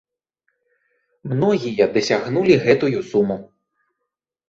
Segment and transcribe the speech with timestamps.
[1.35, 3.41] Многія дасягнулі гэтую суму.